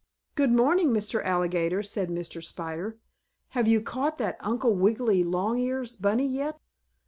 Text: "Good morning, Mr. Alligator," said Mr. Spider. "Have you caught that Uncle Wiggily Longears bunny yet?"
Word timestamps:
"Good 0.33 0.51
morning, 0.51 0.89
Mr. 0.89 1.23
Alligator," 1.23 1.83
said 1.83 2.09
Mr. 2.09 2.43
Spider. 2.43 2.97
"Have 3.49 3.67
you 3.67 3.79
caught 3.81 4.17
that 4.17 4.37
Uncle 4.39 4.73
Wiggily 4.73 5.23
Longears 5.23 5.95
bunny 5.95 6.25
yet?" 6.25 6.59